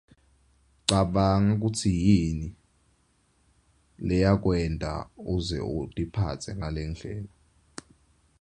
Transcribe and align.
Cabanga 0.89 1.53
kutsi 1.61 1.89
yini 2.05 2.47
leyakwenta 4.07 4.91
uze 5.35 5.57
utiphatse 5.81 6.49
ngalendlela. 6.57 7.31